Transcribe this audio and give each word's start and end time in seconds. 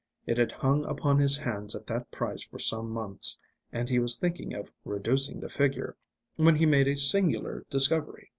It 0.25 0.39
had 0.39 0.51
hung 0.51 0.83
upon 0.87 1.19
his 1.19 1.37
hands 1.37 1.75
at 1.75 1.85
that 1.85 2.09
price 2.09 2.41
for 2.41 2.57
some 2.57 2.89
months, 2.89 3.37
and 3.71 3.87
he 3.87 3.99
was 3.99 4.15
thinking 4.17 4.51
of 4.55 4.73
"reducing 4.83 5.39
the 5.39 5.47
figure," 5.47 5.95
when 6.37 6.55
he 6.55 6.65
made 6.65 6.87
a 6.87 6.97
singular 6.97 7.67
discovery. 7.69 8.29